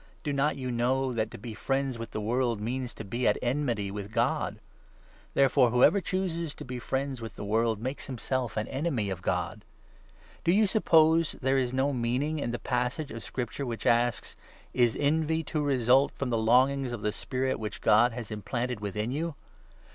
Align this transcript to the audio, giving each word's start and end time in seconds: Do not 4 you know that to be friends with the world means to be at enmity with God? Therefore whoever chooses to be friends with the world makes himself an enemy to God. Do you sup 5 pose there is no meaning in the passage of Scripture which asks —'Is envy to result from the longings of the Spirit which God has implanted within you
Do 0.23 0.33
not 0.33 0.53
4 0.53 0.57
you 0.57 0.71
know 0.71 1.13
that 1.13 1.29
to 1.29 1.37
be 1.37 1.53
friends 1.53 1.99
with 1.99 2.09
the 2.09 2.19
world 2.19 2.59
means 2.59 2.91
to 2.95 3.03
be 3.05 3.27
at 3.27 3.37
enmity 3.39 3.91
with 3.91 4.11
God? 4.11 4.57
Therefore 5.35 5.69
whoever 5.69 6.01
chooses 6.01 6.55
to 6.55 6.65
be 6.65 6.79
friends 6.79 7.21
with 7.21 7.35
the 7.35 7.43
world 7.45 7.79
makes 7.79 8.07
himself 8.07 8.57
an 8.57 8.67
enemy 8.69 9.09
to 9.09 9.15
God. 9.17 9.63
Do 10.43 10.51
you 10.51 10.65
sup 10.65 10.85
5 10.85 10.85
pose 10.89 11.31
there 11.33 11.59
is 11.59 11.71
no 11.71 11.93
meaning 11.93 12.39
in 12.39 12.49
the 12.49 12.57
passage 12.57 13.11
of 13.11 13.21
Scripture 13.23 13.63
which 13.67 13.85
asks 13.85 14.35
—'Is 14.73 14.97
envy 14.99 15.43
to 15.43 15.61
result 15.61 16.11
from 16.13 16.31
the 16.31 16.35
longings 16.39 16.91
of 16.93 17.03
the 17.03 17.11
Spirit 17.11 17.59
which 17.59 17.79
God 17.79 18.11
has 18.11 18.31
implanted 18.31 18.79
within 18.79 19.11
you 19.11 19.35